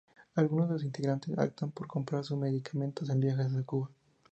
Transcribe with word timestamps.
Algunos 0.33 0.67
de 0.67 0.73
los 0.73 0.83
inmigrantes, 0.83 1.37
optan 1.37 1.69
por 1.69 1.85
comprar 1.85 2.23
sus 2.25 2.35
medicamentos 2.35 3.07
en 3.11 3.19
viajes 3.19 3.55
a 3.55 3.61
Cuba. 3.61 3.91